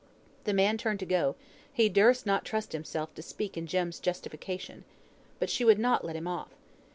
The 0.45 0.53
man 0.53 0.79
turned 0.79 0.99
to 1.01 1.05
go; 1.05 1.35
he 1.71 1.87
durst 1.87 2.25
not 2.25 2.43
trust 2.43 2.71
himself 2.71 3.13
to 3.13 3.21
speak 3.21 3.55
in 3.55 3.67
Jem's 3.67 3.99
justification. 3.99 4.83
But 5.37 5.51
she 5.51 5.63
would 5.63 5.77
not 5.77 6.03
let 6.03 6.15
him 6.15 6.27
off. 6.27 6.49